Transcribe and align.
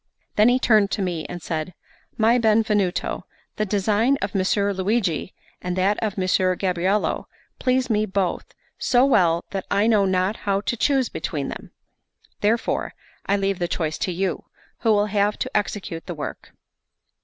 Then 0.35 0.49
he 0.49 0.57
turned 0.57 0.89
to 0.89 1.01
me 1.03 1.27
and 1.29 1.43
said: 1.43 1.75
"My 2.17 2.39
Benvenuto, 2.39 3.21
the 3.57 3.67
design 3.67 4.17
of 4.19 4.33
Messer 4.33 4.73
Luigi 4.73 5.31
and 5.61 5.75
that 5.77 6.01
of 6.01 6.17
Messer 6.17 6.55
Gabriello 6.55 7.27
please 7.59 7.87
me 7.87 8.07
both 8.07 8.55
so 8.79 9.05
well 9.05 9.45
that 9.51 9.67
I 9.69 9.85
know 9.85 10.05
not 10.05 10.37
how 10.37 10.61
to 10.61 10.75
choose 10.75 11.07
between 11.09 11.49
them; 11.49 11.69
therefore 12.39 12.95
I 13.27 13.37
leave 13.37 13.59
the 13.59 13.67
choice 13.67 13.99
to 13.99 14.11
you, 14.11 14.45
who 14.79 14.91
will 14.91 15.05
have 15.05 15.37
to 15.37 15.55
execute 15.55 16.07
the 16.07 16.15
work." 16.15 16.51